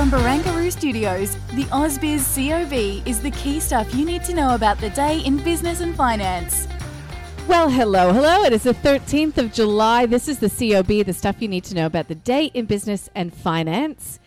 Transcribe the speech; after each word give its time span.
From 0.00 0.10
Barangaroo 0.10 0.72
Studios, 0.72 1.34
the 1.52 1.64
AusBiz 1.64 2.24
COB 2.34 3.06
is 3.06 3.20
the 3.20 3.30
key 3.32 3.60
stuff 3.60 3.94
you 3.94 4.06
need 4.06 4.24
to 4.24 4.32
know 4.32 4.54
about 4.54 4.78
the 4.78 4.88
day 4.88 5.18
in 5.18 5.36
business 5.36 5.82
and 5.82 5.94
finance. 5.94 6.66
Well, 7.46 7.68
hello, 7.68 8.10
hello. 8.10 8.44
It 8.44 8.54
is 8.54 8.62
the 8.62 8.72
13th 8.72 9.36
of 9.36 9.52
July. 9.52 10.06
This 10.06 10.26
is 10.26 10.38
the 10.38 10.48
COB, 10.48 11.04
the 11.04 11.12
stuff 11.12 11.42
you 11.42 11.48
need 11.48 11.64
to 11.64 11.74
know 11.74 11.84
about 11.84 12.08
the 12.08 12.14
day 12.14 12.46
in 12.54 12.64
business 12.64 13.10
and 13.14 13.30
finance. 13.30 14.18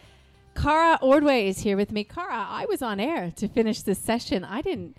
Cara 0.53 0.99
Ordway 1.01 1.47
is 1.47 1.61
here 1.61 1.75
with 1.75 1.91
me. 1.91 2.03
Cara, 2.03 2.45
I 2.47 2.67
was 2.67 2.83
on 2.83 2.99
air 2.99 3.33
to 3.35 3.47
finish 3.47 3.81
this 3.81 3.97
session. 3.97 4.43
I 4.43 4.61
didn't 4.61 4.95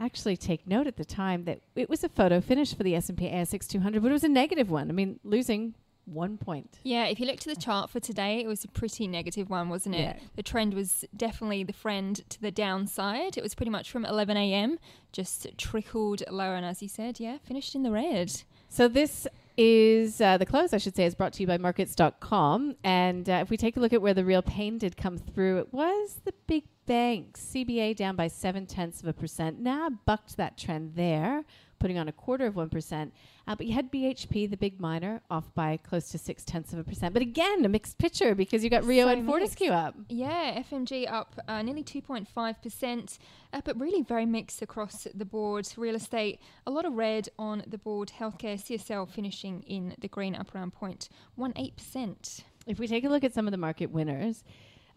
actually 0.00 0.38
take 0.38 0.66
note 0.66 0.86
at 0.86 0.96
the 0.96 1.04
time 1.04 1.44
that 1.44 1.60
it 1.74 1.90
was 1.90 2.02
a 2.02 2.08
photo 2.08 2.40
finish 2.40 2.74
for 2.74 2.84
the 2.84 2.94
S&P 2.94 3.26
ASX 3.26 3.68
200, 3.68 4.00
but 4.00 4.08
it 4.08 4.12
was 4.12 4.24
a 4.24 4.30
negative 4.30 4.70
one. 4.70 4.88
I 4.88 4.94
mean, 4.94 5.20
losing 5.24 5.74
one 6.06 6.38
point. 6.38 6.78
Yeah, 6.82 7.06
if 7.06 7.20
you 7.20 7.26
look 7.26 7.40
to 7.40 7.48
the 7.48 7.60
chart 7.60 7.90
for 7.90 8.00
today, 8.00 8.40
it 8.40 8.46
was 8.46 8.64
a 8.64 8.68
pretty 8.68 9.06
negative 9.06 9.50
one, 9.50 9.68
wasn't 9.68 9.96
it? 9.96 10.00
Yeah. 10.00 10.18
The 10.36 10.42
trend 10.42 10.74
was 10.74 11.04
definitely 11.16 11.64
the 11.64 11.72
friend 11.72 12.22
to 12.28 12.40
the 12.40 12.50
downside. 12.50 13.36
It 13.36 13.42
was 13.42 13.54
pretty 13.54 13.70
much 13.70 13.90
from 13.90 14.04
11 14.04 14.36
a.m., 14.36 14.78
just 15.12 15.46
trickled 15.58 16.22
lower, 16.30 16.54
and 16.54 16.64
as 16.64 16.82
you 16.82 16.88
said, 16.88 17.20
yeah, 17.20 17.38
finished 17.42 17.74
in 17.74 17.82
the 17.82 17.90
red. 17.90 18.42
So 18.68 18.88
this 18.88 19.26
is 19.56 20.20
uh, 20.20 20.36
the 20.36 20.46
close, 20.46 20.72
I 20.72 20.78
should 20.78 20.94
say, 20.96 21.04
is 21.04 21.14
brought 21.14 21.32
to 21.34 21.42
you 21.42 21.46
by 21.46 21.58
markets.com. 21.58 22.76
And 22.84 23.28
uh, 23.28 23.38
if 23.42 23.50
we 23.50 23.56
take 23.56 23.76
a 23.76 23.80
look 23.80 23.92
at 23.92 24.02
where 24.02 24.14
the 24.14 24.24
real 24.24 24.42
pain 24.42 24.78
did 24.78 24.96
come 24.96 25.16
through, 25.18 25.58
it 25.58 25.72
was 25.72 26.20
the 26.24 26.34
big 26.46 26.64
banks. 26.86 27.40
CBA 27.54 27.96
down 27.96 28.16
by 28.16 28.28
seven 28.28 28.66
tenths 28.66 29.00
of 29.00 29.08
a 29.08 29.12
percent. 29.12 29.58
Now 29.58 29.88
bucked 30.04 30.36
that 30.36 30.58
trend 30.58 30.94
there, 30.94 31.44
putting 31.78 31.98
on 31.98 32.08
a 32.08 32.12
quarter 32.12 32.46
of 32.46 32.54
1%. 32.54 33.10
Uh, 33.48 33.54
but 33.54 33.66
you 33.66 33.74
had 33.74 33.92
BHP, 33.92 34.50
the 34.50 34.56
big 34.56 34.80
miner, 34.80 35.20
off 35.30 35.54
by 35.54 35.76
close 35.76 36.08
to 36.10 36.18
six 36.18 36.44
tenths 36.44 36.72
of 36.72 36.78
a 36.78 36.84
percent. 36.84 37.12
But 37.12 37.22
again, 37.22 37.64
a 37.64 37.68
mixed 37.68 37.98
picture 37.98 38.34
because 38.34 38.64
you 38.64 38.70
got 38.70 38.84
Rio 38.84 39.06
So 39.06 39.12
and 39.12 39.26
mixed. 39.26 39.30
Fortescue 39.30 39.70
up. 39.70 39.94
Yeah, 40.08 40.62
FMG 40.62 41.10
up 41.10 41.38
uh, 41.46 41.62
nearly 41.62 41.84
2.5%, 41.84 43.18
uh, 43.52 43.60
but 43.64 43.78
really 43.80 44.02
very 44.02 44.26
mixed 44.26 44.62
across 44.62 45.06
the 45.14 45.24
board. 45.24 45.68
Real 45.76 45.94
estate, 45.94 46.40
a 46.66 46.70
lot 46.70 46.84
of 46.84 46.94
red 46.94 47.28
on 47.38 47.62
the 47.66 47.78
board. 47.78 48.12
Healthcare, 48.18 48.60
CSL 48.60 49.08
finishing 49.08 49.62
in 49.62 49.94
the 50.00 50.08
green, 50.08 50.34
up 50.34 50.54
around 50.54 50.72
0.18%. 50.74 52.42
If 52.66 52.80
we 52.80 52.88
take 52.88 53.04
a 53.04 53.08
look 53.08 53.22
at 53.22 53.32
some 53.32 53.46
of 53.46 53.52
the 53.52 53.58
market 53.58 53.92
winners, 53.92 54.42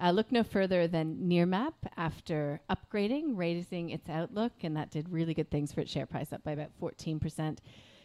uh, 0.02 0.12
look 0.12 0.32
no 0.32 0.44
further 0.44 0.88
than 0.88 1.18
Nearmap 1.28 1.74
after 1.98 2.62
upgrading, 2.70 3.38
raising 3.38 3.90
its 3.90 4.10
outlook, 4.10 4.54
and 4.64 4.76
that 4.78 4.92
did 4.92 5.10
really 5.10 5.34
good 5.34 5.52
things 5.52 5.74
for 5.74 5.82
its 5.82 5.92
share 5.92 6.06
price, 6.06 6.32
up 6.32 6.44
by 6.44 6.52
about 6.52 6.72
14%. 6.82 7.58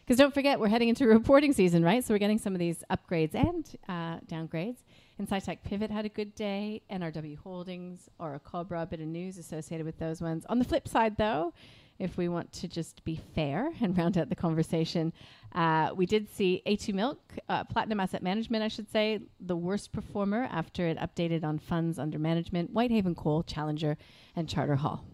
Because 0.05 0.17
don't 0.17 0.33
forget, 0.33 0.59
we're 0.59 0.67
heading 0.67 0.89
into 0.89 1.07
reporting 1.07 1.53
season, 1.53 1.83
right? 1.83 2.03
So 2.03 2.13
we're 2.13 2.19
getting 2.19 2.37
some 2.37 2.53
of 2.53 2.59
these 2.59 2.83
upgrades 2.91 3.33
and 3.33 3.65
uh, 3.89 4.19
downgrades. 4.27 4.77
Incitec 5.21 5.59
Pivot 5.63 5.89
had 5.89 6.05
a 6.05 6.09
good 6.09 6.35
day. 6.35 6.81
NRW 6.91 7.37
Holdings 7.37 8.09
Orocobre, 8.19 8.83
a 8.83 8.85
bit 8.85 8.99
of 8.99 9.07
news 9.07 9.37
associated 9.37 9.85
with 9.85 9.97
those 9.97 10.21
ones. 10.21 10.45
On 10.49 10.59
the 10.59 10.65
flip 10.65 10.87
side, 10.87 11.15
though, 11.17 11.53
if 11.99 12.17
we 12.17 12.27
want 12.27 12.51
to 12.53 12.67
just 12.67 13.03
be 13.03 13.19
fair 13.33 13.69
and 13.81 13.97
round 13.97 14.17
out 14.17 14.29
the 14.29 14.35
conversation, 14.35 15.13
uh, 15.53 15.91
we 15.95 16.05
did 16.05 16.29
see 16.29 16.61
A2 16.65 16.93
Milk, 16.93 17.19
uh, 17.49 17.63
Platinum 17.63 17.99
Asset 17.99 18.21
Management, 18.23 18.63
I 18.63 18.67
should 18.67 18.89
say, 18.91 19.19
the 19.39 19.55
worst 19.55 19.91
performer 19.91 20.47
after 20.51 20.87
it 20.87 20.97
updated 20.97 21.43
on 21.43 21.59
funds 21.59 21.97
under 21.97 22.19
management, 22.19 22.71
Whitehaven 22.71 23.15
Coal, 23.15 23.43
Challenger, 23.43 23.97
and 24.35 24.49
Charter 24.49 24.75
Hall. 24.75 25.05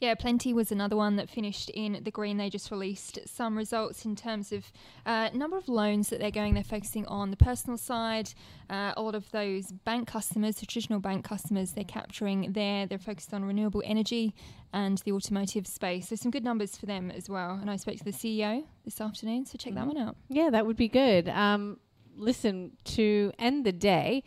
Yeah, 0.00 0.14
Plenti 0.14 0.52
was 0.52 0.72
another 0.72 0.96
one 0.96 1.16
that 1.16 1.30
finished 1.30 1.70
in 1.70 2.00
the 2.02 2.10
green. 2.10 2.36
They 2.36 2.50
just 2.50 2.70
released 2.70 3.18
some 3.26 3.56
results 3.56 4.04
in 4.04 4.16
terms 4.16 4.52
of 4.52 4.70
uh, 5.06 5.30
number 5.32 5.56
of 5.56 5.68
loans 5.68 6.08
that 6.08 6.20
they're 6.20 6.30
going. 6.30 6.54
They're 6.54 6.64
focusing 6.64 7.06
on 7.06 7.30
the 7.30 7.36
personal 7.36 7.76
side. 7.76 8.34
Uh, 8.68 8.92
a 8.96 9.02
lot 9.02 9.14
of 9.14 9.30
those 9.30 9.72
bank 9.72 10.08
customers, 10.08 10.56
traditional 10.56 11.00
bank 11.00 11.24
customers, 11.24 11.72
they're 11.72 11.84
capturing 11.84 12.52
there. 12.52 12.86
They're 12.86 12.98
focused 12.98 13.32
on 13.32 13.44
renewable 13.44 13.82
energy 13.84 14.34
and 14.72 14.98
the 14.98 15.12
automotive 15.12 15.66
space. 15.66 16.08
So 16.08 16.16
some 16.16 16.30
good 16.30 16.44
numbers 16.44 16.76
for 16.76 16.86
them 16.86 17.10
as 17.10 17.28
well. 17.28 17.58
And 17.60 17.70
I 17.70 17.76
spoke 17.76 17.96
to 17.96 18.04
the 18.04 18.12
CEO 18.12 18.64
this 18.84 19.00
afternoon, 19.00 19.46
so 19.46 19.58
check 19.58 19.74
that 19.74 19.86
one 19.86 19.98
out. 19.98 20.16
Yeah, 20.28 20.50
that 20.50 20.66
would 20.66 20.76
be 20.76 20.88
good. 20.88 21.28
Um, 21.28 21.78
listen, 22.16 22.72
to 22.84 23.32
end 23.38 23.64
the 23.64 23.72
day, 23.72 24.24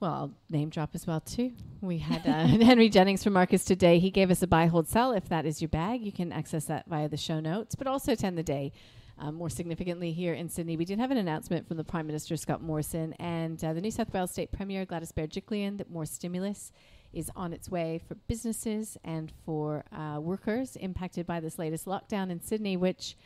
well, 0.00 0.12
I'll 0.12 0.34
name 0.48 0.70
drop 0.70 0.90
as 0.94 1.06
well 1.06 1.20
too. 1.20 1.52
We 1.80 1.98
had 1.98 2.26
uh, 2.26 2.46
Henry 2.64 2.88
Jennings 2.88 3.24
from 3.24 3.32
Marcus 3.32 3.64
Today. 3.64 3.98
He 3.98 4.10
gave 4.10 4.30
us 4.30 4.42
a 4.42 4.46
buy, 4.46 4.66
hold, 4.66 4.88
sell. 4.88 5.12
If 5.12 5.28
that 5.28 5.44
is 5.44 5.60
your 5.60 5.68
bag, 5.68 6.02
you 6.02 6.12
can 6.12 6.32
access 6.32 6.66
that 6.66 6.86
via 6.88 7.08
the 7.08 7.16
show 7.16 7.40
notes. 7.40 7.74
But 7.74 7.86
also 7.86 8.12
attend 8.12 8.38
the 8.38 8.44
day, 8.44 8.72
um, 9.18 9.34
more 9.34 9.50
significantly 9.50 10.12
here 10.12 10.34
in 10.34 10.48
Sydney, 10.48 10.76
we 10.76 10.84
did 10.84 11.00
have 11.00 11.10
an 11.10 11.16
announcement 11.16 11.66
from 11.66 11.76
the 11.76 11.84
Prime 11.84 12.06
Minister 12.06 12.36
Scott 12.36 12.62
Morrison 12.62 13.12
and 13.14 13.62
uh, 13.64 13.72
the 13.72 13.80
New 13.80 13.90
South 13.90 14.12
Wales 14.14 14.30
State 14.30 14.52
Premier 14.52 14.84
Gladys 14.84 15.10
Berejiklian 15.10 15.78
that 15.78 15.90
more 15.90 16.06
stimulus 16.06 16.70
is 17.12 17.30
on 17.34 17.52
its 17.52 17.68
way 17.68 18.00
for 18.06 18.14
businesses 18.14 18.96
and 19.02 19.32
for 19.44 19.84
uh, 19.90 20.20
workers 20.20 20.76
impacted 20.76 21.26
by 21.26 21.40
this 21.40 21.58
latest 21.58 21.86
lockdown 21.86 22.30
in 22.30 22.40
Sydney, 22.40 22.76
which 22.76 23.16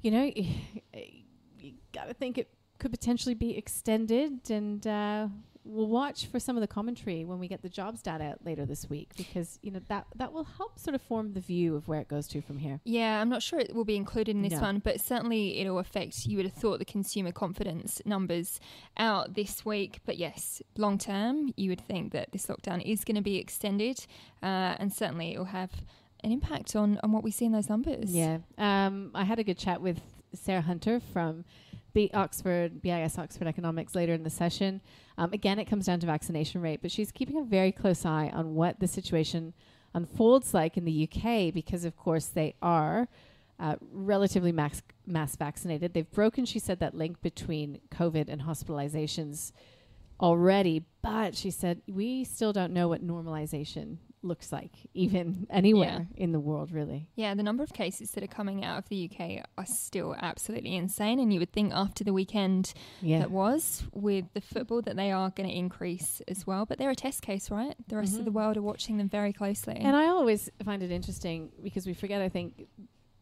you 0.00 0.10
know, 0.10 0.30
you 1.58 1.72
got 1.92 2.08
to 2.08 2.14
think 2.14 2.38
it 2.38 2.48
could 2.78 2.90
potentially 2.90 3.34
be 3.34 3.56
extended, 3.56 4.50
and 4.50 4.86
uh, 4.86 5.28
we'll 5.64 5.86
watch 5.88 6.26
for 6.26 6.38
some 6.38 6.56
of 6.56 6.60
the 6.60 6.66
commentary 6.66 7.24
when 7.24 7.38
we 7.38 7.48
get 7.48 7.62
the 7.62 7.68
jobs 7.70 8.02
data 8.02 8.24
out 8.24 8.44
later 8.44 8.66
this 8.66 8.88
week, 8.90 9.10
because 9.16 9.58
you 9.62 9.70
know 9.70 9.80
that 9.88 10.06
that 10.16 10.32
will 10.32 10.44
help 10.44 10.78
sort 10.78 10.94
of 10.94 11.00
form 11.02 11.32
the 11.32 11.40
view 11.40 11.74
of 11.76 11.88
where 11.88 12.00
it 12.00 12.08
goes 12.08 12.26
to 12.28 12.42
from 12.42 12.58
here. 12.58 12.80
Yeah, 12.84 13.20
I'm 13.20 13.28
not 13.30 13.42
sure 13.42 13.58
it 13.58 13.74
will 13.74 13.84
be 13.84 13.96
included 13.96 14.36
in 14.36 14.42
this 14.42 14.54
No. 14.54 14.60
one, 14.60 14.78
but 14.80 15.00
certainly 15.00 15.58
it'll 15.60 15.78
affect, 15.78 16.26
you 16.26 16.36
would 16.36 16.46
have 16.46 16.54
thought, 16.54 16.78
the 16.80 16.84
consumer 16.84 17.32
confidence 17.32 18.02
numbers 18.04 18.60
out 18.98 19.34
this 19.34 19.64
week. 19.64 20.00
But 20.04 20.18
yes, 20.18 20.60
long 20.76 20.98
term, 20.98 21.52
you 21.56 21.70
would 21.70 21.80
think 21.80 22.12
that 22.12 22.32
this 22.32 22.46
lockdown 22.46 22.82
is 22.84 23.04
going 23.04 23.16
to 23.16 23.22
be 23.22 23.36
extended, 23.38 24.04
uh, 24.42 24.76
and 24.78 24.92
certainly 24.92 25.32
it 25.32 25.38
will 25.38 25.46
have 25.46 25.70
an 26.22 26.32
impact 26.32 26.74
on, 26.74 26.98
on 27.02 27.12
what 27.12 27.22
we 27.22 27.30
see 27.30 27.44
in 27.44 27.52
those 27.52 27.68
numbers. 27.68 28.14
Yeah, 28.14 28.38
um, 28.58 29.12
I 29.14 29.24
had 29.24 29.38
a 29.38 29.44
good 29.44 29.58
chat 29.58 29.80
with 29.80 30.00
Sarah 30.34 30.62
Hunter 30.62 31.00
from 31.12 31.44
B 31.94 32.10
Oxford 32.12 32.82
BIS 32.82 33.18
Oxford 33.18 33.46
Economics 33.46 33.94
later 33.94 34.12
in 34.12 34.24
the 34.24 34.30
session. 34.30 34.82
Um, 35.16 35.32
again, 35.32 35.58
it 35.58 35.64
comes 35.64 35.86
down 35.86 36.00
to 36.00 36.06
vaccination 36.06 36.60
rate, 36.60 36.80
but 36.82 36.90
she's 36.90 37.10
keeping 37.10 37.38
a 37.38 37.44
very 37.44 37.72
close 37.72 38.04
eye 38.04 38.30
on 38.34 38.54
what 38.54 38.80
the 38.80 38.88
situation 38.88 39.54
unfolds 39.94 40.52
like 40.52 40.76
in 40.76 40.84
the 40.84 41.08
UK 41.08 41.54
because, 41.54 41.84
of 41.84 41.96
course, 41.96 42.26
they 42.26 42.56
are 42.60 43.08
uh, 43.60 43.76
relatively 43.92 44.52
max 44.52 44.82
mass 45.06 45.36
vaccinated. 45.36 45.94
They've 45.94 46.10
broken, 46.10 46.44
she 46.44 46.58
said, 46.58 46.80
that 46.80 46.94
link 46.94 47.20
between 47.22 47.80
COVID 47.90 48.28
and 48.28 48.42
hospitalizations 48.42 49.52
already, 50.20 50.84
but 51.02 51.36
she 51.36 51.50
said 51.50 51.82
we 51.86 52.24
still 52.24 52.52
don't 52.52 52.72
know 52.72 52.88
what 52.88 53.06
normalization 53.06 53.98
looks 54.24 54.52
like, 54.52 54.72
even 54.94 55.46
anywhere 55.50 56.08
in 56.16 56.32
the 56.32 56.40
world, 56.40 56.72
really. 56.72 57.08
Yeah, 57.14 57.34
the 57.34 57.42
number 57.42 57.62
of 57.62 57.72
cases 57.72 58.10
that 58.12 58.24
are 58.24 58.28
coming 58.28 58.64
out 58.64 58.78
of 58.78 58.88
the 58.88 59.10
UK 59.10 59.44
are 59.56 59.66
still 59.66 60.16
absolutely 60.18 60.74
insane. 60.76 61.18
And 61.18 61.32
you 61.32 61.38
would 61.40 61.52
think 61.52 61.72
after 61.72 62.04
the 62.04 62.12
weekend 62.12 62.72
Yeah. 63.00 63.20
that 63.20 63.30
was 63.30 63.84
with 63.92 64.32
the 64.34 64.40
football 64.40 64.82
that 64.82 64.96
they 64.96 65.12
are 65.12 65.30
going 65.30 65.48
to 65.48 65.54
increase 65.54 66.22
as 66.26 66.46
well. 66.46 66.66
But 66.66 66.78
they're 66.78 66.90
a 66.90 66.96
test 66.96 67.22
case, 67.22 67.50
right? 67.50 67.74
The 67.88 67.96
rest 67.96 68.12
of 68.18 68.24
the 68.24 68.30
mm-hmm. 68.30 68.38
world 68.38 68.56
are 68.56 68.62
watching 68.62 68.96
them 68.96 69.08
very 69.08 69.32
closely. 69.32 69.76
And 69.76 69.94
I 69.96 70.06
always 70.06 70.50
find 70.64 70.82
it 70.82 70.90
interesting 70.90 71.50
because 71.62 71.86
we 71.86 71.94
forget, 71.94 72.20
I 72.22 72.28
think, 72.28 72.66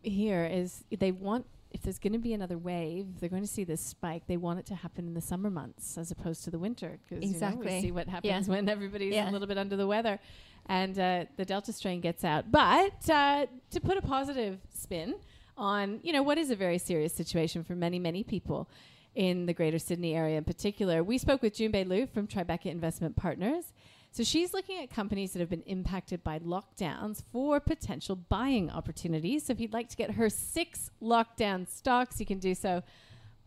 here 0.02 0.44
is 0.44 0.84
they 0.90 1.12
want, 1.12 1.46
if 1.74 1.82
there's 1.82 1.98
going 1.98 2.12
to 2.12 2.18
be 2.18 2.32
another 2.34 2.58
wave, 2.58 3.06
they're 3.20 3.28
going 3.28 3.42
to 3.42 3.48
see 3.48 3.64
this 3.64 3.80
spike, 3.80 4.26
they 4.26 4.36
want 4.36 4.58
it 4.58 4.66
to 4.66 4.74
happen 4.74 5.06
in 5.06 5.14
the 5.14 5.20
summer 5.20 5.50
months 5.50 5.96
as 5.98 6.10
opposed 6.10 6.44
to 6.44 6.50
the 6.50 6.58
winter. 6.58 6.98
Because 7.08 7.24
you 7.24 7.38
know, 7.40 7.56
we 7.56 7.80
see 7.80 7.90
what 7.92 8.08
happens 8.08 8.46
Yeah. 8.48 8.54
when 8.54 8.68
everybody's 8.68 9.14
Yeah. 9.14 9.30
a 9.30 9.32
little 9.32 9.48
bit 9.48 9.58
under 9.58 9.76
the 9.76 9.86
weather 9.86 10.18
and 10.66 10.98
uh, 10.98 11.24
the 11.36 11.44
Delta 11.44 11.72
strain 11.72 12.00
gets 12.00 12.24
out. 12.24 12.50
But 12.50 13.08
uh, 13.08 13.46
to 13.70 13.80
put 13.80 13.96
a 13.96 14.02
positive 14.02 14.58
spin 14.72 15.14
on, 15.56 16.00
you 16.02 16.12
know, 16.12 16.22
what 16.22 16.38
is 16.38 16.50
a 16.50 16.56
very 16.56 16.78
serious 16.78 17.12
situation 17.12 17.64
for 17.64 17.74
many, 17.74 17.98
many 17.98 18.22
people 18.22 18.68
in 19.14 19.46
the 19.46 19.52
greater 19.52 19.78
Sydney 19.78 20.14
area 20.14 20.38
in 20.38 20.44
particular, 20.44 21.02
we 21.04 21.18
spoke 21.18 21.42
with 21.42 21.54
Jun 21.54 21.70
Bei 21.70 21.84
Liu 21.84 22.06
from 22.06 22.26
Tribeca 22.26 22.66
Investment 22.66 23.14
Partners 23.16 23.72
So 24.12 24.24
she's 24.24 24.52
looking 24.52 24.82
at 24.82 24.90
companies 24.90 25.32
that 25.32 25.40
have 25.40 25.48
been 25.48 25.62
impacted 25.62 26.22
by 26.22 26.38
lockdowns 26.40 27.22
for 27.32 27.60
potential 27.60 28.14
buying 28.14 28.70
opportunities. 28.70 29.46
So 29.46 29.54
if 29.54 29.60
you'd 29.60 29.72
like 29.72 29.88
to 29.88 29.96
get 29.96 30.10
her 30.12 30.28
six 30.28 30.90
lockdown 31.02 31.66
stocks, 31.66 32.20
you 32.20 32.26
can 32.26 32.38
do 32.38 32.54
so 32.54 32.82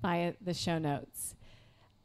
via 0.02 0.34
the 0.42 0.56
show 0.56 0.80
notes. 0.80 1.36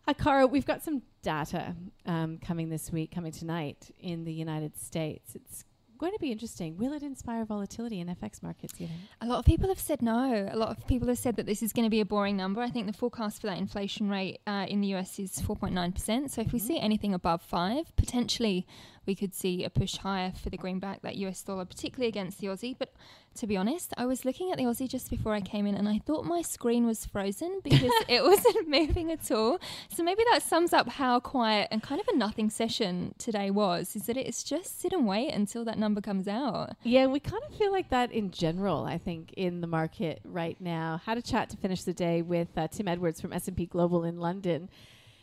Akara, 0.06 0.50
we've 0.50 0.66
got 0.66 0.82
some 0.82 1.00
data 1.22 1.74
um, 2.04 2.36
coming 2.36 2.68
this 2.68 2.92
week, 2.92 3.14
coming 3.14 3.32
tonight 3.32 3.94
in 3.98 4.24
the 4.24 4.32
United 4.32 4.76
States. 4.76 5.34
It's 5.34 5.64
going 6.00 6.12
to 6.12 6.18
be 6.18 6.32
interesting. 6.32 6.78
Will 6.78 6.94
it 6.94 7.02
inspire 7.02 7.44
volatility 7.44 8.00
in 8.00 8.08
FX 8.08 8.42
markets? 8.42 8.80
You 8.80 8.86
think? 8.86 9.00
A 9.20 9.26
lot 9.26 9.38
of 9.38 9.44
people 9.44 9.68
have 9.68 9.78
said 9.78 10.00
no. 10.00 10.48
A 10.50 10.56
lot 10.56 10.70
of 10.70 10.86
people 10.86 11.06
have 11.08 11.18
said 11.18 11.36
that 11.36 11.44
this 11.44 11.62
is 11.62 11.74
going 11.74 11.84
to 11.84 11.90
be 11.90 12.00
a 12.00 12.06
boring 12.06 12.36
number. 12.36 12.62
I 12.62 12.70
think 12.70 12.86
the 12.86 12.94
forecast 12.94 13.42
for 13.42 13.48
that 13.48 13.58
inflation 13.58 14.08
rate 14.08 14.40
uh, 14.46 14.64
in 14.66 14.80
the 14.80 14.94
US 14.94 15.18
is 15.18 15.32
4.9%. 15.42 16.30
So 16.30 16.40
if 16.40 16.52
we 16.52 16.58
see 16.58 16.80
anything 16.80 17.12
above 17.12 17.42
five, 17.42 17.94
potentially 17.96 18.66
we 19.10 19.16
could 19.16 19.34
see 19.34 19.64
a 19.64 19.70
push 19.70 19.96
higher 19.96 20.30
for 20.40 20.50
the 20.50 20.56
greenback, 20.56 21.02
that 21.02 21.16
US 21.16 21.42
dollar, 21.42 21.64
particularly 21.64 22.06
against 22.06 22.38
the 22.38 22.46
Aussie. 22.46 22.76
But 22.78 22.92
to 23.38 23.46
be 23.48 23.56
honest, 23.56 23.92
I 23.96 24.06
was 24.06 24.24
looking 24.24 24.52
at 24.52 24.56
the 24.56 24.62
Aussie 24.62 24.88
just 24.88 25.10
before 25.10 25.34
I 25.34 25.40
came 25.40 25.66
in 25.66 25.74
and 25.74 25.88
I 25.88 25.98
thought 25.98 26.24
my 26.24 26.42
screen 26.42 26.86
was 26.86 27.04
frozen 27.04 27.58
because 27.64 27.90
it 28.08 28.22
wasn't 28.22 28.68
moving 28.68 29.10
at 29.10 29.28
all. 29.32 29.58
So 29.92 30.04
maybe 30.04 30.22
that 30.30 30.44
sums 30.44 30.72
up 30.72 30.88
how 30.88 31.18
quiet 31.18 31.66
and 31.72 31.82
kind 31.82 32.00
of 32.00 32.06
a 32.06 32.16
nothing 32.16 32.50
session 32.50 33.16
today 33.18 33.50
was, 33.50 33.96
is 33.96 34.06
that 34.06 34.16
it's 34.16 34.44
just 34.44 34.80
sit 34.80 34.92
and 34.92 35.08
wait 35.08 35.32
until 35.32 35.64
that 35.64 35.76
number 35.76 36.00
comes 36.00 36.28
out. 36.28 36.76
Yeah, 36.84 37.06
we 37.06 37.18
kind 37.18 37.42
of 37.48 37.52
feel 37.56 37.72
like 37.72 37.90
that 37.90 38.12
in 38.12 38.30
general, 38.30 38.84
I 38.84 38.98
think, 38.98 39.32
in 39.32 39.60
the 39.60 39.66
market 39.66 40.20
right 40.24 40.60
now. 40.60 41.00
Had 41.04 41.18
a 41.18 41.22
chat 41.22 41.50
to 41.50 41.56
finish 41.56 41.82
the 41.82 41.92
day 41.92 42.22
with 42.22 42.56
uh, 42.56 42.68
Tim 42.68 42.86
Edwards 42.86 43.20
from 43.20 43.32
S&P 43.32 43.66
Global 43.66 44.04
in 44.04 44.20
London. 44.20 44.68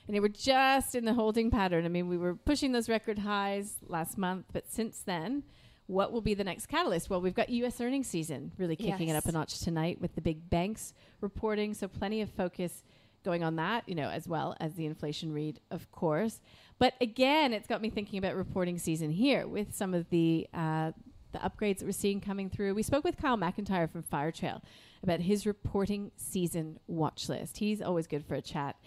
And 0.08 0.16
they 0.16 0.20
were 0.20 0.30
just 0.30 0.96
in 0.96 1.06
the 1.06 1.14
holding 1.14 1.52
pattern. 1.52 1.86
I 1.86 1.90
mean, 1.90 2.08
we 2.08 2.18
were 2.18 2.36
pushing 2.36 2.72
those 2.72 2.88
record 2.88 3.20
highs 3.20 3.76
last 3.88 4.18
month, 4.18 4.46
but 4.54 4.72
since 4.72 5.00
then, 5.00 5.44
what 5.88 6.12
will 6.12 6.22
be 6.22 6.34
the 6.34 6.44
next 6.44 6.68
catalyst? 6.68 7.10
Well, 7.10 7.22
we've 7.22 7.34
got 7.34 7.50
U.S. 7.50 7.80
earnings 7.82 8.08
season 8.08 8.52
really 8.58 8.76
kicking 8.76 9.10
it 9.10 9.16
up 9.16 9.26
a 9.26 9.32
notch 9.32 9.60
tonight 9.60 10.00
with 10.00 10.16
the 10.16 10.22
big 10.22 10.50
banks 10.50 10.94
reporting. 11.22 11.74
So 11.74 11.88
plenty 11.88 12.22
of 12.22 12.30
focus 12.30 12.84
going 13.24 13.44
on 13.44 13.56
that, 13.58 13.88
you 13.88 13.96
know, 13.96 14.10
as 14.10 14.28
well 14.28 14.56
as 14.60 14.76
the 14.76 14.86
inflation 14.86 15.34
read, 15.34 15.60
of 15.72 15.92
course. 15.92 16.40
But 16.80 16.94
again, 17.02 17.54
it's 17.54 17.68
got 17.68 17.82
me 17.82 17.90
thinking 17.90 18.20
about 18.20 18.36
reporting 18.36 18.78
season 18.78 19.10
here 19.10 19.48
with 19.48 19.76
some 19.76 19.94
of 19.94 20.10
the 20.10 20.48
uh, 20.54 20.92
the 21.34 21.40
upgrades 21.40 21.80
that 21.80 21.86
we're 21.86 21.92
seeing 21.92 22.22
coming 22.22 22.50
through. 22.50 22.74
We 22.74 22.84
spoke 22.84 23.04
with 23.04 23.18
Kyle 23.18 23.38
Macintyre 23.38 23.88
from 23.88 24.04
Firetrail 24.04 24.62
about 25.04 25.20
his 25.20 25.46
reporting 25.46 26.12
season 26.16 26.80
watch 26.88 27.28
list. 27.28 27.58
He's 27.58 27.82
always 27.82 28.08
good 28.08 28.26
for 28.26 28.36
a 28.36 28.42
chat. 28.42 28.78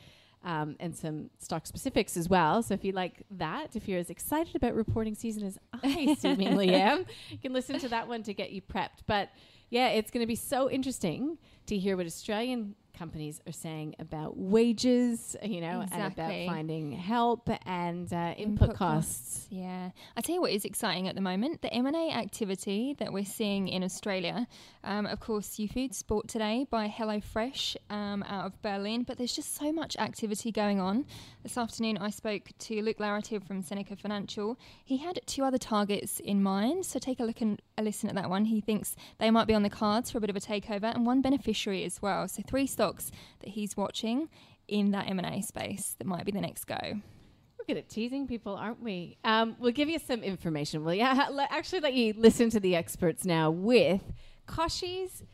Um, 0.42 0.76
and 0.80 0.96
some 0.96 1.28
stock 1.38 1.66
specifics 1.66 2.16
as 2.16 2.30
well. 2.30 2.62
So 2.62 2.72
if 2.72 2.82
you 2.82 2.92
like 2.92 3.24
that, 3.32 3.76
if 3.76 3.86
you're 3.86 3.98
as 3.98 4.08
excited 4.08 4.56
about 4.56 4.74
reporting 4.74 5.14
season 5.14 5.46
as 5.46 5.58
I 5.82 6.14
seemingly 6.18 6.74
am, 6.74 7.04
you 7.28 7.36
can 7.36 7.52
listen 7.52 7.78
to 7.80 7.88
that 7.90 8.08
one 8.08 8.22
to 8.22 8.32
get 8.32 8.50
you 8.50 8.62
prepped. 8.62 9.04
But 9.06 9.28
yeah, 9.68 9.88
it's 9.88 10.10
going 10.10 10.22
to 10.22 10.26
be 10.26 10.36
so 10.36 10.70
interesting 10.70 11.36
to 11.66 11.76
hear 11.76 11.94
what 11.94 12.06
Australian 12.06 12.74
companies 13.00 13.40
are 13.46 13.52
saying 13.52 13.94
about 13.98 14.36
wages, 14.36 15.34
you 15.42 15.62
know, 15.62 15.82
and 15.90 16.12
about 16.12 16.30
finding 16.46 16.92
help 16.92 17.48
and 17.64 18.12
uh, 18.12 18.34
input, 18.36 18.74
costs. 18.74 19.46
Yeah, 19.50 19.90
I 20.18 20.20
tell 20.20 20.34
you 20.34 20.42
what 20.42 20.52
is 20.52 20.66
exciting 20.66 21.08
at 21.08 21.14
the 21.14 21.22
moment: 21.22 21.62
the 21.62 21.72
M 21.72 21.86
and 21.86 21.96
A 21.96 22.10
activity 22.10 22.94
that 22.98 23.10
we're 23.10 23.24
seeing 23.24 23.68
in 23.68 23.82
Australia. 23.82 24.46
Um, 24.84 25.06
of 25.06 25.18
course, 25.18 25.48
Youfoodz 25.56 26.06
bought 26.06 26.28
today 26.28 26.66
by 26.70 26.88
HelloFresh 26.88 27.76
um, 27.88 28.22
out 28.24 28.44
of 28.44 28.60
Berlin, 28.60 29.02
but 29.02 29.16
there's 29.16 29.34
just 29.34 29.54
so 29.56 29.72
much 29.72 29.96
activity 29.96 30.52
going 30.52 30.78
on. 30.78 31.06
This 31.42 31.56
afternoon, 31.56 31.96
I 31.96 32.10
spoke 32.10 32.50
to 32.66 32.82
Luke 32.82 33.00
Laretive 33.00 33.42
from 33.44 33.62
Seneca 33.62 33.96
Financial. 33.96 34.58
He 34.84 34.98
had 34.98 35.18
two 35.24 35.42
other 35.42 35.58
targets 35.58 36.20
in 36.20 36.42
mind, 36.42 36.84
so 36.84 36.98
take 36.98 37.18
a 37.18 37.24
look 37.24 37.40
and 37.40 37.62
a 37.78 37.82
listen 37.82 38.10
at 38.10 38.14
that 38.14 38.28
one. 38.28 38.44
He 38.44 38.60
thinks 38.60 38.94
they 39.18 39.30
might 39.30 39.46
be 39.46 39.54
on 39.54 39.62
the 39.62 39.70
cards 39.70 40.10
for 40.10 40.18
a 40.18 40.20
bit 40.20 40.28
of 40.28 40.36
a 40.36 40.40
takeover, 40.40 40.94
and 40.94 41.06
one 41.06 41.22
beneficiary 41.22 41.84
as 41.84 42.02
well. 42.02 42.28
So 42.28 42.42
three 42.46 42.66
stocks 42.66 42.89
that 42.94 43.50
he's 43.50 43.76
watching 43.76 44.28
in 44.68 44.92
that 44.92 45.08
M 45.08 45.18
and 45.18 45.34
A 45.34 45.42
space 45.42 45.94
that 45.98 46.06
might 46.06 46.24
be 46.24 46.32
the 46.32 46.40
next 46.40 46.64
go. 46.64 46.78
We're 46.82 47.64
good 47.66 47.76
at 47.76 47.88
teasing 47.88 48.26
people, 48.26 48.54
aren't 48.54 48.82
we? 48.82 49.18
Um, 49.24 49.56
we'll 49.58 49.72
give 49.72 49.88
you 49.88 49.98
some 49.98 50.22
information. 50.22 50.84
We'll 50.84 51.02
actually 51.50 51.80
let 51.80 51.94
you 51.94 52.14
listen 52.16 52.50
to 52.50 52.60
the 52.60 52.76
experts 52.76 53.24
now 53.24 53.50
with 53.50 54.02
Koshi's 54.46 55.24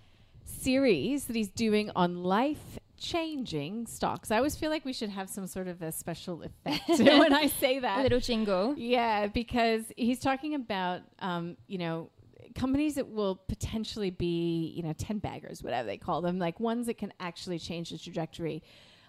series 0.44 1.26
that 1.26 1.36
he's 1.36 1.48
doing 1.48 1.90
on 1.94 2.22
life 2.22 2.78
changing 2.98 3.86
stocks. 3.86 4.30
I 4.30 4.38
always 4.38 4.56
feel 4.56 4.70
like 4.70 4.84
we 4.84 4.92
should 4.92 5.10
have 5.10 5.28
some 5.28 5.46
sort 5.46 5.68
of 5.68 5.82
a 5.82 5.92
special 5.92 6.42
effect 6.42 6.88
when 6.98 7.32
I 7.32 7.46
say 7.46 7.78
that. 7.80 8.00
A 8.00 8.02
little 8.02 8.20
jingle. 8.20 8.74
Yeah, 8.76 9.26
because 9.26 9.84
he's 9.96 10.18
talking 10.18 10.54
about, 10.54 11.02
um, 11.18 11.56
you 11.66 11.78
know, 11.78 12.10
companies 12.56 12.96
that 12.96 13.08
will 13.08 13.36
potentially 13.36 14.10
be, 14.10 14.72
you 14.76 14.82
know, 14.82 14.92
10 14.92 15.18
baggers, 15.18 15.62
whatever 15.62 15.86
they 15.86 15.98
call 15.98 16.20
them, 16.22 16.38
like 16.38 16.58
ones 16.58 16.86
that 16.86 16.98
can 16.98 17.12
actually 17.20 17.58
change 17.58 17.90
the 17.90 17.98
trajectory 17.98 18.62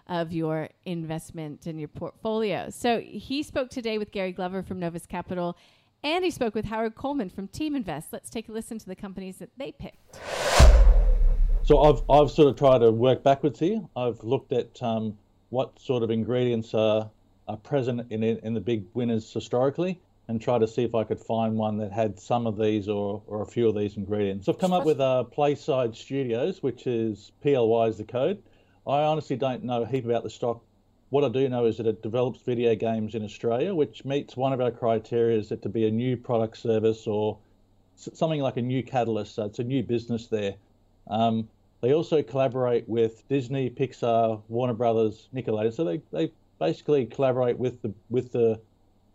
of 0.06 0.32
your 0.32 0.68
investment 0.84 1.66
and 1.66 1.78
your 1.78 1.88
portfolio. 1.88 2.70
So 2.70 3.00
he 3.00 3.42
spoke 3.42 3.70
today 3.70 3.98
with 3.98 4.12
Gary 4.12 4.32
Glover 4.32 4.62
from 4.62 4.78
Novus 4.78 5.06
Capital 5.06 5.56
and 6.02 6.24
he 6.24 6.30
spoke 6.30 6.54
with 6.54 6.66
Howard 6.66 6.94
Coleman 6.94 7.28
from 7.28 7.48
Team 7.48 7.74
Invest. 7.74 8.12
Let's 8.12 8.30
take 8.30 8.48
a 8.48 8.52
listen 8.52 8.78
to 8.78 8.86
the 8.86 8.94
companies 8.94 9.38
that 9.38 9.50
they 9.56 9.72
picked. 9.72 10.20
So 11.64 11.80
I've 11.80 12.02
I've 12.08 12.30
sort 12.30 12.48
of 12.48 12.56
tried 12.56 12.78
to 12.78 12.92
work 12.92 13.22
backwards 13.22 13.58
here. 13.58 13.82
I've 13.96 14.22
looked 14.22 14.52
at 14.52 14.80
um, 14.82 15.18
what 15.50 15.78
sort 15.78 16.02
of 16.02 16.10
ingredients 16.10 16.72
are, 16.72 17.10
are 17.48 17.56
present 17.56 18.06
in 18.10 18.22
in 18.22 18.54
the 18.54 18.60
big 18.60 18.84
winners 18.94 19.30
historically, 19.32 20.00
and 20.28 20.40
try 20.40 20.58
to 20.58 20.68
see 20.68 20.84
if 20.84 20.94
I 20.94 21.04
could 21.04 21.18
find 21.18 21.56
one 21.56 21.78
that 21.78 21.90
had 21.90 22.20
some 22.20 22.46
of 22.46 22.58
these 22.58 22.88
or, 22.88 23.22
or 23.26 23.42
a 23.42 23.46
few 23.46 23.66
of 23.68 23.74
these 23.74 23.96
ingredients. 23.96 24.46
So 24.46 24.52
I've 24.52 24.58
come 24.58 24.74
up 24.74 24.84
with 24.84 25.00
uh, 25.00 25.24
Playside 25.34 25.96
Studios, 25.96 26.62
which 26.62 26.86
is 26.86 27.32
PLY 27.42 27.86
is 27.88 27.96
the 27.96 28.04
code. 28.04 28.42
I 28.86 29.00
honestly 29.00 29.36
don't 29.36 29.64
know 29.64 29.82
a 29.82 29.86
heap 29.86 30.04
about 30.04 30.22
the 30.22 30.30
stock. 30.30 30.62
What 31.10 31.24
I 31.24 31.30
do 31.30 31.48
know 31.48 31.64
is 31.64 31.78
that 31.78 31.86
it 31.86 32.02
develops 32.02 32.42
video 32.42 32.74
games 32.74 33.14
in 33.14 33.24
Australia, 33.24 33.74
which 33.74 34.04
meets 34.04 34.36
one 34.36 34.52
of 34.52 34.60
our 34.60 34.70
criteria 34.70 35.38
is 35.38 35.48
that 35.48 35.62
to 35.62 35.70
be 35.70 35.86
a 35.86 35.90
new 35.90 36.16
product 36.18 36.58
service 36.58 37.06
or 37.06 37.38
something 37.96 38.42
like 38.42 38.58
a 38.58 38.62
new 38.62 38.82
catalyst. 38.82 39.34
So 39.34 39.46
it's 39.46 39.58
a 39.58 39.64
new 39.64 39.82
business 39.82 40.26
there. 40.26 40.56
Um, 41.08 41.48
they 41.80 41.94
also 41.94 42.22
collaborate 42.22 42.86
with 42.86 43.26
Disney, 43.28 43.70
Pixar, 43.70 44.42
Warner 44.48 44.74
Brothers, 44.74 45.28
Nickelodeon. 45.34 45.72
So 45.72 45.84
they, 45.84 46.02
they 46.12 46.32
basically 46.58 47.06
collaborate 47.06 47.56
with 47.56 47.80
the 47.82 47.94
with 48.10 48.32
the 48.32 48.60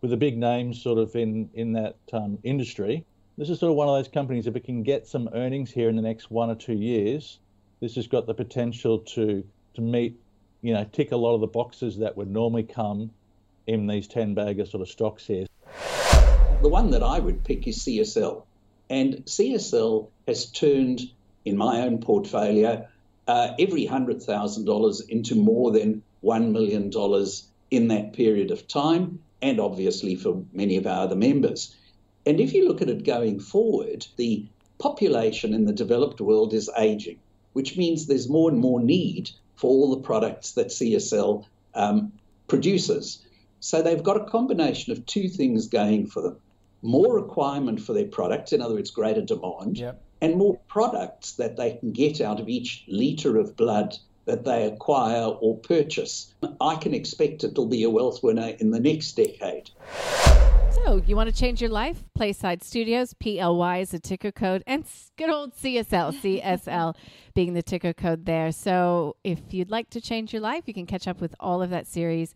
with 0.04 0.10
the 0.10 0.18
big 0.18 0.36
names 0.36 0.82
sort 0.82 0.98
of 0.98 1.16
in 1.16 1.48
in 1.54 1.72
that 1.72 1.96
um, 2.12 2.36
industry. 2.42 3.06
This 3.38 3.48
is 3.48 3.58
sort 3.58 3.70
of 3.70 3.76
one 3.76 3.88
of 3.88 3.94
those 3.94 4.06
companies. 4.06 4.46
If 4.46 4.54
it 4.54 4.62
can 4.62 4.82
get 4.82 5.06
some 5.06 5.30
earnings 5.32 5.70
here 5.70 5.88
in 5.88 5.96
the 5.96 6.02
next 6.02 6.30
one 6.30 6.50
or 6.50 6.54
two 6.54 6.74
years, 6.74 7.38
this 7.80 7.94
has 7.94 8.06
got 8.06 8.26
the 8.26 8.34
potential 8.34 8.98
to 8.98 9.42
to 9.72 9.80
meet, 9.80 10.20
you 10.60 10.74
know, 10.74 10.84
tick 10.92 11.12
a 11.12 11.16
lot 11.16 11.34
of 11.34 11.40
the 11.40 11.46
boxes 11.46 11.96
that 12.00 12.18
would 12.18 12.30
normally 12.30 12.64
come 12.64 13.12
in 13.66 13.86
these 13.86 14.06
ten 14.06 14.34
bagger 14.34 14.66
sort 14.66 14.82
of 14.82 14.90
stocks 14.90 15.26
here. 15.26 15.46
The 16.60 16.68
one 16.68 16.90
that 16.90 17.02
I 17.02 17.18
would 17.18 17.42
pick 17.42 17.66
is 17.66 17.78
CSL. 17.78 18.42
And 18.90 19.24
CSL 19.24 20.10
has 20.28 20.50
turned, 20.50 21.00
in 21.46 21.56
my 21.56 21.80
own 21.80 21.96
portfolio, 21.96 22.86
uh, 23.26 23.54
every 23.58 23.86
$100,000 23.86 25.08
into 25.08 25.34
more 25.34 25.70
than 25.70 26.02
$1 26.22 26.52
million 26.52 26.92
in 27.70 27.88
that 27.88 28.12
period 28.12 28.50
of 28.50 28.68
time, 28.68 29.18
and 29.44 29.60
obviously 29.60 30.14
for 30.14 30.42
many 30.52 30.76
of 30.76 30.86
our 30.86 31.02
other 31.04 31.16
members. 31.16 31.76
And 32.26 32.40
if 32.40 32.54
you 32.54 32.66
look 32.66 32.80
at 32.80 32.88
it 32.88 33.04
going 33.04 33.38
forward, 33.38 34.06
the 34.16 34.46
population 34.78 35.52
in 35.52 35.66
the 35.66 35.72
developed 35.72 36.20
world 36.20 36.54
is 36.54 36.70
aging, 36.78 37.18
which 37.52 37.76
means 37.76 38.06
there's 38.06 38.28
more 38.28 38.50
and 38.50 38.58
more 38.58 38.80
need 38.80 39.30
for 39.56 39.68
all 39.68 39.90
the 39.94 40.02
products 40.02 40.52
that 40.52 40.68
CSL 40.68 41.44
um, 41.74 42.12
produces. 42.48 43.24
So 43.60 43.82
they've 43.82 44.02
got 44.02 44.16
a 44.20 44.24
combination 44.24 44.92
of 44.92 45.04
two 45.06 45.28
things 45.28 45.68
going 45.68 46.06
for 46.06 46.22
them 46.22 46.36
more 46.84 47.14
requirement 47.14 47.80
for 47.80 47.94
their 47.94 48.06
products, 48.06 48.52
in 48.52 48.60
other 48.60 48.74
words, 48.74 48.90
greater 48.90 49.22
demand, 49.22 49.78
Yep. 49.78 50.02
and 50.20 50.36
more 50.36 50.58
products 50.68 51.32
that 51.32 51.56
they 51.56 51.72
can 51.72 51.92
get 51.92 52.20
out 52.20 52.38
of 52.40 52.48
each 52.48 52.84
litre 52.88 53.38
of 53.38 53.56
blood 53.56 53.96
that 54.26 54.44
they 54.44 54.66
acquire 54.66 55.24
or 55.24 55.58
purchase. 55.58 56.34
I 56.60 56.76
can 56.76 56.94
expect 56.94 57.44
it'll 57.44 57.66
be 57.66 57.84
a 57.84 57.90
wealth 57.90 58.22
winner 58.22 58.54
in 58.58 58.70
the 58.70 58.80
next 58.80 59.12
decade. 59.12 59.70
So, 60.84 61.02
you 61.06 61.16
want 61.16 61.30
to 61.30 61.34
change 61.34 61.62
your 61.62 61.70
life? 61.70 62.04
Playside 62.18 62.62
Studios, 62.62 63.14
PLY 63.14 63.78
is 63.78 63.92
the 63.92 63.98
ticker 63.98 64.30
code, 64.30 64.62
and 64.66 64.84
good 65.16 65.30
old 65.30 65.54
CSL, 65.56 66.20
CSL 66.20 66.94
being 67.34 67.54
the 67.54 67.62
ticker 67.62 67.94
code 67.94 68.26
there. 68.26 68.52
So, 68.52 69.16
if 69.24 69.54
you'd 69.54 69.70
like 69.70 69.88
to 69.90 70.00
change 70.00 70.32
your 70.32 70.42
life, 70.42 70.64
you 70.66 70.74
can 70.74 70.84
catch 70.84 71.08
up 71.08 71.20
with 71.20 71.34
all 71.40 71.62
of 71.62 71.70
that 71.70 71.86
series. 71.86 72.34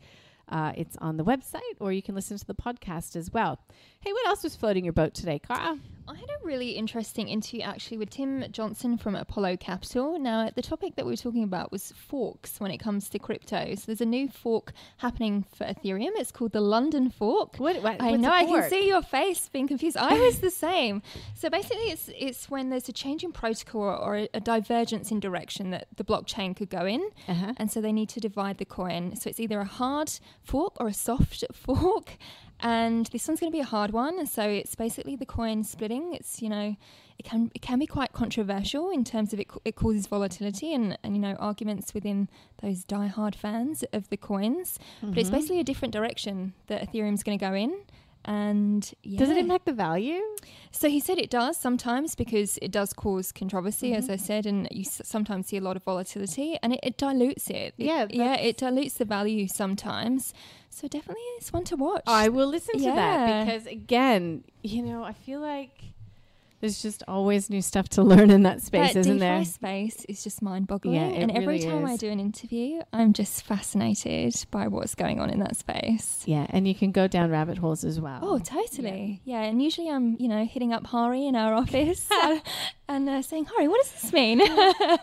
Uh, 0.48 0.72
it's 0.76 0.96
on 0.96 1.18
the 1.18 1.24
website, 1.24 1.60
or 1.78 1.92
you 1.92 2.00
can 2.00 2.14
listen 2.14 2.38
to 2.38 2.46
the 2.46 2.54
podcast 2.54 3.16
as 3.16 3.30
well. 3.30 3.58
Hey, 4.00 4.12
what 4.12 4.26
else 4.26 4.42
was 4.42 4.56
floating 4.56 4.84
your 4.84 4.94
boat 4.94 5.12
today, 5.12 5.38
Cara? 5.38 5.78
I 6.08 6.14
had 6.14 6.28
a 6.42 6.46
really 6.46 6.70
interesting 6.70 7.28
interview 7.28 7.60
actually 7.62 7.98
with 7.98 8.10
Tim 8.10 8.44
Johnson 8.50 8.96
from 8.96 9.14
Apollo 9.14 9.58
Capital. 9.58 10.18
Now, 10.18 10.48
the 10.54 10.62
topic 10.62 10.96
that 10.96 11.04
we 11.04 11.12
were 11.12 11.16
talking 11.16 11.42
about 11.42 11.70
was 11.70 11.92
forks 11.92 12.58
when 12.60 12.70
it 12.70 12.78
comes 12.78 13.08
to 13.10 13.18
crypto. 13.18 13.74
So 13.74 13.82
there's 13.86 14.00
a 14.00 14.06
new 14.06 14.28
fork 14.28 14.72
happening 14.98 15.44
for 15.54 15.64
Ethereum. 15.66 16.12
It's 16.14 16.32
called 16.32 16.52
the 16.52 16.60
London 16.62 17.10
fork. 17.10 17.56
What, 17.58 17.82
what 17.82 18.00
I 18.00 18.12
know 18.12 18.30
I 18.32 18.44
can 18.46 18.70
see 18.70 18.86
your 18.88 19.02
face 19.02 19.48
being 19.50 19.68
confused. 19.68 19.96
I 19.98 20.18
was 20.18 20.40
the 20.40 20.50
same. 20.50 21.02
So 21.34 21.50
basically, 21.50 21.90
it's 21.90 22.08
it's 22.16 22.48
when 22.50 22.70
there's 22.70 22.88
a 22.88 22.92
change 22.92 23.22
in 23.22 23.32
protocol 23.32 23.82
or, 23.82 23.96
or 23.96 24.16
a, 24.16 24.28
a 24.34 24.40
divergence 24.40 25.10
in 25.10 25.20
direction 25.20 25.70
that 25.70 25.88
the 25.96 26.04
blockchain 26.04 26.56
could 26.56 26.70
go 26.70 26.86
in, 26.86 27.02
Uh-huh. 27.28 27.52
and 27.58 27.70
so 27.70 27.80
they 27.82 27.92
need 27.92 28.08
to 28.10 28.20
divide 28.20 28.56
the 28.58 28.64
coin. 28.64 29.14
So 29.16 29.28
it's 29.28 29.40
either 29.40 29.60
a 29.60 29.66
hard 29.66 30.10
fork 30.42 30.76
or 30.80 30.88
a 30.88 30.94
soft 30.94 31.44
fork. 31.52 32.16
And 32.60 33.06
this 33.06 33.28
one's 33.28 33.40
going 33.40 33.52
to 33.52 33.56
be 33.56 33.60
a 33.60 33.64
hard 33.64 33.92
one. 33.92 34.26
So 34.26 34.42
it's 34.42 34.74
basically 34.74 35.16
the 35.16 35.26
coin 35.26 35.62
splitting. 35.64 36.12
It's 36.14 36.42
you 36.42 36.48
know, 36.48 36.76
it 37.18 37.24
can 37.24 37.50
it 37.54 37.62
can 37.62 37.78
be 37.78 37.86
quite 37.86 38.12
controversial 38.12 38.90
in 38.90 39.04
terms 39.04 39.32
of 39.32 39.40
it. 39.40 39.48
It 39.64 39.76
causes 39.76 40.06
volatility 40.06 40.74
and 40.74 40.98
and 41.04 41.14
you 41.14 41.20
know 41.20 41.34
arguments 41.34 41.94
within 41.94 42.28
those 42.62 42.84
diehard 42.84 43.34
fans 43.34 43.84
of 43.92 44.08
the 44.08 44.16
coins. 44.16 44.78
But 45.02 45.18
it's 45.18 45.28
Mhm. 45.30 45.32
basically 45.32 45.60
a 45.60 45.64
different 45.64 45.92
direction 45.94 46.54
that 46.66 46.82
Ethereum's 46.82 47.22
going 47.22 47.38
to 47.38 47.44
go 47.44 47.54
in. 47.54 47.74
And 48.28 48.82
yeah. 49.02 49.18
Does 49.20 49.30
it 49.30 49.38
impact 49.38 49.64
the 49.64 49.72
value? 49.72 50.20
So 50.70 50.88
he 50.90 51.00
said 51.00 51.16
it 51.16 51.30
does 51.30 51.56
sometimes 51.56 52.14
because 52.14 52.58
it 52.60 52.70
does 52.70 52.92
cause 52.92 53.32
controversy, 53.32 53.94
as 53.94 54.08
Mhm. 54.08 54.12
I 54.12 54.16
said, 54.16 54.44
and 54.44 54.68
you 54.70 54.82
s- 54.82 55.00
sometimes 55.04 55.46
see 55.46 55.56
a 55.56 55.62
lot 55.62 55.76
of 55.78 55.82
volatility, 55.84 56.58
and 56.62 56.74
it, 56.74 56.80
it 56.82 56.94
dilutes 56.98 57.48
it. 57.48 57.72
It- 57.78 57.86
Yeah, 57.90 58.06
yeah, 58.10 58.34
it 58.48 58.58
dilutes 58.58 58.94
the 59.00 59.06
value 59.06 59.48
sometimes. 59.48 60.34
So 60.68 60.88
definitely, 60.88 61.22
it's 61.38 61.52
one 61.54 61.64
to 61.64 61.76
watch. 61.76 62.02
I 62.06 62.28
will 62.28 62.48
listen 62.48 62.76
to 62.78 62.84
Yeah. 62.84 62.94
that 62.96 63.46
because 63.46 63.66
again, 63.66 64.44
you 64.62 64.82
know, 64.82 65.00
I 65.04 65.14
feel 65.14 65.40
like 65.40 65.76
there's 66.60 66.82
just 66.82 67.02
always 67.06 67.48
new 67.50 67.62
stuff 67.62 67.88
to 67.90 68.02
learn 68.02 68.30
in 68.30 68.42
that 68.42 68.62
space, 68.62 68.94
that 68.94 69.00
isn't 69.00 69.14
DeFi 69.14 69.20
there? 69.20 69.44
space 69.44 70.04
is 70.08 70.24
just 70.24 70.42
mind-boggling, 70.42 70.94
Yeah, 70.94 71.02
and 71.02 71.30
every 71.30 71.58
really 71.58 71.64
time 71.66 71.84
I 71.86 71.96
do 71.96 72.10
an 72.10 72.18
interview, 72.20 72.80
I'm 72.92 73.12
just 73.12 73.42
fascinated 73.44 74.34
by 74.50 74.68
what's 74.68 74.94
going 74.94 75.20
on 75.20 75.30
in 75.30 75.38
that 75.40 75.56
space. 75.56 76.22
Yeah, 76.26 76.46
and 76.50 76.66
you 76.66 76.74
can 76.74 76.90
go 76.92 77.06
down 77.06 77.30
rabbit 77.30 77.58
holes 77.58 77.84
as 77.84 78.00
well. 78.00 78.20
Oh, 78.22 78.38
totally. 78.38 79.20
Yeah. 79.24 79.42
and 79.42 79.62
usually 79.62 79.88
I'm, 79.88 80.16
you 80.18 80.28
know, 80.28 80.44
hitting 80.44 80.72
up 80.72 80.86
Hari 80.86 81.26
in 81.26 81.36
our 81.36 81.54
office 81.62 82.10
uh, 82.10 82.38
and 82.88 83.08
uh, 83.08 83.22
saying, 83.22 83.46
Hari, 83.46 83.68
what 83.68 83.80
does 83.84 84.02
this 84.02 84.12
mean? 84.12 84.40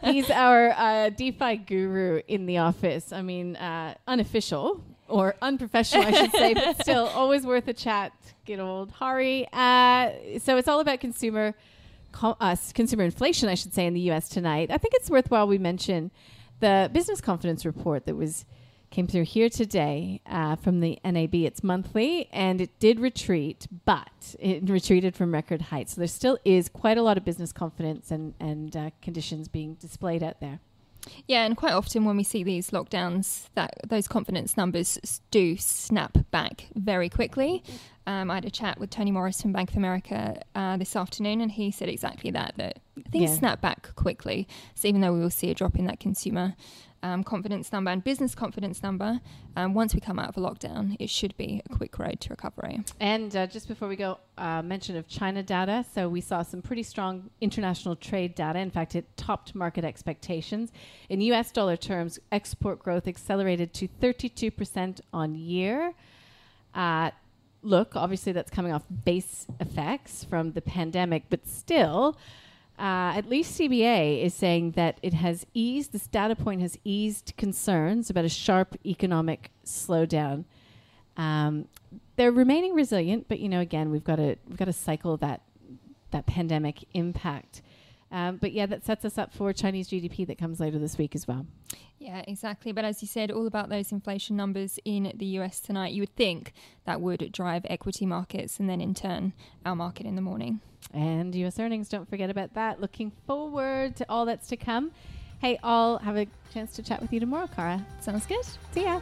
He's 0.03 0.29
our 0.31 0.71
uh, 0.71 1.09
DeFi 1.09 1.57
guru 1.57 2.21
in 2.27 2.45
the 2.47 2.57
office. 2.57 3.11
I 3.13 3.21
mean, 3.21 3.55
uh, 3.55 3.95
unofficial 4.07 4.83
or 5.07 5.35
unprofessional, 5.41 6.05
I 6.05 6.11
should 6.11 6.31
say, 6.31 6.53
but 6.53 6.81
still 6.81 7.05
always 7.15 7.45
worth 7.45 7.67
a 7.67 7.73
chat. 7.73 8.13
Good 8.45 8.59
old 8.59 8.91
Hari. 8.91 9.47
Uh, 9.51 10.11
so 10.39 10.57
it's 10.57 10.67
all 10.67 10.79
about 10.79 10.99
consumer 10.99 11.55
co- 12.11 12.37
uh, 12.39 12.55
consumer 12.73 13.03
inflation, 13.03 13.49
I 13.49 13.55
should 13.55 13.73
say, 13.73 13.85
in 13.85 13.93
the 13.93 14.01
U.S. 14.01 14.29
tonight. 14.29 14.71
I 14.71 14.77
think 14.77 14.93
it's 14.95 15.09
worthwhile 15.09 15.47
we 15.47 15.57
mention 15.57 16.11
the 16.59 16.89
business 16.93 17.21
confidence 17.21 17.65
report 17.65 18.05
that 18.05 18.15
was 18.15 18.45
came 18.91 19.07
through 19.07 19.25
here 19.25 19.49
today 19.49 20.21
uh, 20.25 20.55
from 20.55 20.79
the 20.79 20.97
NAB. 21.03 21.35
It's 21.35 21.63
monthly, 21.63 22.29
and 22.31 22.61
it 22.61 22.79
did 22.79 22.99
retreat, 22.99 23.67
but 23.83 24.35
it 24.39 24.69
retreated 24.69 25.15
from 25.15 25.33
record 25.33 25.63
heights. 25.63 25.95
So 25.95 26.01
there 26.01 26.07
still 26.07 26.37
is 26.45 26.69
quite 26.69 26.97
a 26.97 27.01
lot 27.01 27.17
of 27.17 27.25
business 27.25 27.51
confidence 27.51 28.09
and 28.09 28.33
and 28.39 28.75
uh, 28.75 28.89
conditions 29.01 29.47
being 29.47 29.75
displayed 29.75 30.23
out 30.23 30.39
there. 30.39 30.59
Yeah, 31.27 31.45
and 31.45 31.55
quite 31.57 31.73
often 31.73 32.05
when 32.05 32.17
we 32.17 32.23
see 32.23 32.43
these 32.43 32.71
lockdowns, 32.71 33.47
that 33.55 33.73
those 33.87 34.07
confidence 34.07 34.57
numbers 34.57 35.21
do 35.31 35.57
snap 35.57 36.17
back 36.31 36.67
very 36.75 37.09
quickly. 37.09 37.63
Um, 38.07 38.29
I 38.29 38.35
had 38.35 38.45
a 38.45 38.51
chat 38.51 38.79
with 38.79 38.91
Tony 38.91 39.11
Morris 39.11 39.41
from 39.41 39.51
Bank 39.51 39.71
of 39.71 39.77
America 39.77 40.41
uh, 40.53 40.77
this 40.77 40.95
afternoon, 40.95 41.41
and 41.41 41.51
he 41.51 41.71
said 41.71 41.89
exactly 41.89 42.29
that 42.31 42.53
that 42.57 42.79
things 43.11 43.31
Yeah. 43.31 43.37
snap 43.37 43.61
back 43.61 43.95
quickly. 43.95 44.47
So 44.75 44.87
even 44.87 45.01
though 45.01 45.13
we 45.13 45.19
will 45.19 45.29
see 45.31 45.49
a 45.49 45.55
drop 45.55 45.75
in 45.77 45.85
that 45.85 45.99
consumer 45.99 46.55
um, 47.05 47.23
confidence 47.23 47.71
number 47.71 47.91
and 47.91 48.03
business 48.03 48.33
confidence 48.33 48.81
number, 48.81 49.19
um, 49.55 49.75
once 49.75 49.93
we 49.93 50.01
come 50.01 50.17
out 50.17 50.27
of 50.27 50.37
a 50.37 50.39
lockdown, 50.39 50.97
it 50.99 51.09
should 51.09 51.37
be 51.37 51.61
a 51.69 51.75
quick 51.75 51.99
road 51.99 52.19
to 52.21 52.29
recovery. 52.29 52.83
And 52.99 53.35
uh, 53.35 53.45
just 53.45 53.67
before 53.67 53.87
we 53.87 53.95
go, 53.95 54.17
uh, 54.39 54.63
mention 54.63 54.97
of 54.97 55.07
China 55.07 55.43
data. 55.43 55.85
So 55.93 56.09
we 56.09 56.19
saw 56.19 56.41
some 56.41 56.63
pretty 56.63 56.81
strong 56.81 57.29
international 57.39 57.95
trade 57.95 58.33
data. 58.33 58.57
In 58.57 58.71
fact, 58.71 58.95
it 58.95 59.05
topped 59.17 59.53
market 59.53 59.85
expectations. 59.85 60.71
In 61.07 61.21
U.S. 61.21 61.51
dollar 61.51 61.77
terms, 61.77 62.17
export 62.31 62.79
growth 62.79 63.07
accelerated 63.07 63.71
to 63.75 63.87
32% 63.87 64.99
on 65.13 65.35
year. 65.35 65.93
Uh, 66.73 67.11
look, 67.61 67.95
obviously 67.95 68.31
that's 68.31 68.49
coming 68.49 68.73
off 68.73 68.83
base 69.05 69.45
effects 69.59 70.23
from 70.23 70.53
the 70.53 70.61
pandemic, 70.61 71.25
but 71.29 71.47
still, 71.47 72.17
uh, 72.77 73.13
at 73.15 73.29
least 73.29 73.57
CBA 73.57 74.21
is 74.23 74.33
saying 74.33 74.71
that 74.71 74.99
it 75.01 75.13
has 75.13 75.45
eased, 75.53 75.93
this 75.93 76.07
data 76.07 76.35
point 76.35 76.61
has 76.61 76.77
eased 76.83 77.33
concerns 77.37 78.09
about 78.09 78.25
a 78.25 78.29
sharp 78.29 78.75
economic 78.85 79.49
slowdown. 79.65 80.43
Um, 81.15 81.67
they're 82.17 82.31
remaining 82.31 82.73
resilient, 82.73 83.27
but 83.29 83.39
you 83.39 83.47
know, 83.47 83.61
again, 83.61 83.91
we've 83.91 84.03
got 84.03 84.17
to 84.17 84.35
we've 84.47 84.57
got 84.57 84.65
to 84.65 84.73
cycle 84.73 85.15
that 85.17 85.41
that 86.11 86.25
pandemic 86.25 86.85
impact. 86.93 87.61
Um, 88.15 88.37
but 88.37 88.53
yeah, 88.53 88.65
that 88.67 88.85
sets 88.85 89.03
us 89.03 89.17
up 89.17 89.33
for 89.33 89.51
Chinese 89.51 89.89
GDP 89.89 90.25
that 90.27 90.37
comes 90.37 90.61
later 90.61 90.79
this 90.79 90.97
week 90.97 91.15
as 91.15 91.27
well. 91.27 91.45
Yeah, 91.99 92.23
exactly. 92.25 92.71
But 92.71 92.85
as 92.85 93.01
you 93.01 93.09
said, 93.09 93.29
all 93.29 93.45
about 93.45 93.67
those 93.67 93.91
inflation 93.91 94.37
numbers 94.37 94.79
in 94.85 95.11
the 95.13 95.25
US 95.39 95.59
tonight, 95.59 95.91
you 95.91 96.01
would 96.01 96.15
think 96.15 96.53
that 96.85 97.01
would 97.01 97.29
drive 97.33 97.65
equity 97.69 98.05
markets 98.05 98.57
and 98.57 98.69
then 98.69 98.79
in 98.79 98.93
turn 98.93 99.33
our 99.65 99.75
market 99.75 100.05
in 100.05 100.15
the 100.15 100.21
morning. 100.21 100.61
And 100.93 101.35
US 101.35 101.59
earnings, 101.59 101.89
don't 101.89 102.09
forget 102.09 102.29
about 102.29 102.53
that. 102.53 102.79
Looking 102.79 103.11
forward 103.27 103.97
to 103.97 104.05
all 104.07 104.23
that's 104.23 104.47
to 104.47 104.55
come. 104.55 104.91
Hey, 105.41 105.59
I'll 105.61 105.97
have 105.97 106.15
a 106.15 106.25
chance 106.53 106.73
to 106.77 106.83
chat 106.83 107.01
with 107.01 107.11
you 107.11 107.19
tomorrow, 107.19 107.47
Cara. 107.47 107.85
Sounds 107.99 108.25
good. 108.25 108.45
See 108.71 108.83
ya. 108.83 109.01